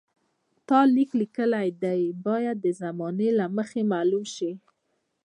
[0.67, 4.51] تا لیک لیکلی دی باید د زمانې له مخې معلوم شي.